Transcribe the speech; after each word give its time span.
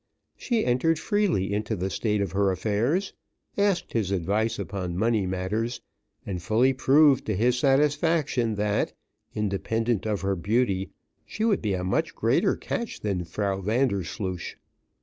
She 0.35 0.65
entered 0.65 0.97
freely 0.97 1.53
into 1.53 1.75
the 1.75 1.91
state 1.91 2.21
of 2.21 2.31
her 2.31 2.49
affairs, 2.49 3.13
asked 3.55 3.93
his 3.93 4.09
advice 4.09 4.57
upon 4.57 4.97
money 4.97 5.27
matters, 5.27 5.79
and 6.25 6.41
fully 6.41 6.73
proved 6.73 7.23
to 7.27 7.35
his 7.35 7.59
satisfaction 7.59 8.55
that, 8.55 8.93
independent 9.35 10.07
of 10.07 10.21
her 10.21 10.35
beauty, 10.35 10.89
she 11.23 11.45
would 11.45 11.61
be 11.61 11.75
a 11.75 11.83
much 11.83 12.15
greater 12.15 12.55
catch 12.55 13.01
than 13.01 13.25
Frau 13.25 13.61
Vandersloosh. 13.61 14.55